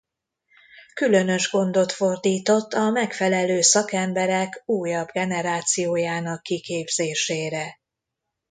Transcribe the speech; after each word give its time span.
Különös 0.93 1.49
gondot 1.51 1.91
fordított 1.91 2.73
a 2.73 2.89
megfelelő 2.89 3.61
szakemberek 3.61 4.61
újabb 4.65 5.09
generációjának 5.11 6.41
kiképzésére. 6.43 7.79